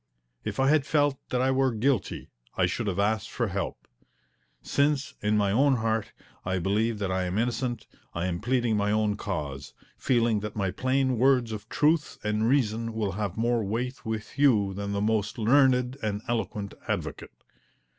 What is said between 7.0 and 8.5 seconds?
I am innocent, I am